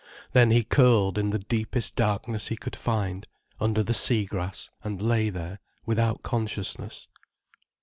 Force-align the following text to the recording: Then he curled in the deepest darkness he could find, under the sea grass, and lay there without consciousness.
Then 0.33 0.49
he 0.49 0.63
curled 0.63 1.19
in 1.19 1.29
the 1.29 1.37
deepest 1.37 1.95
darkness 1.95 2.47
he 2.47 2.55
could 2.55 2.75
find, 2.75 3.27
under 3.59 3.83
the 3.83 3.93
sea 3.93 4.25
grass, 4.25 4.67
and 4.83 4.99
lay 4.99 5.29
there 5.29 5.59
without 5.85 6.23
consciousness. 6.23 7.07